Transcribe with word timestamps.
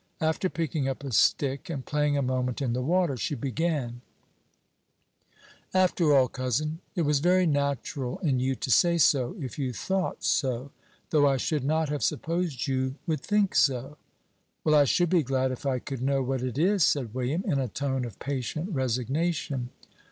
After 0.19 0.49
picking 0.49 0.87
up 0.87 1.03
a 1.03 1.11
stick, 1.11 1.69
and 1.69 1.85
playing 1.85 2.17
a 2.17 2.23
moment 2.23 2.59
in 2.59 2.73
the 2.73 2.81
water, 2.81 3.15
she 3.17 3.35
began: 3.35 4.01
"After 5.75 6.15
all, 6.15 6.27
cousin, 6.27 6.79
it 6.95 7.03
was 7.03 7.19
very 7.19 7.45
natural 7.45 8.17
in 8.17 8.39
you 8.39 8.55
to 8.55 8.71
say 8.71 8.97
so, 8.97 9.35
if 9.39 9.59
you 9.59 9.73
thought 9.73 10.23
so; 10.23 10.71
though 11.11 11.27
I 11.27 11.37
should 11.37 11.63
not 11.63 11.89
have 11.89 12.01
supposed 12.03 12.65
you 12.65 12.95
would 13.05 13.21
think 13.21 13.53
so." 13.53 13.99
"Well, 14.63 14.73
I 14.73 14.85
should 14.85 15.11
be 15.11 15.21
glad 15.21 15.51
if 15.51 15.67
I 15.67 15.77
could 15.77 16.01
know 16.01 16.23
what 16.23 16.41
it 16.41 16.57
is," 16.57 16.83
said 16.83 17.13
William, 17.13 17.43
in 17.45 17.59
a 17.59 17.67
tone 17.67 18.03
of 18.03 18.17
patient 18.17 18.71
resignation. 18.73 19.69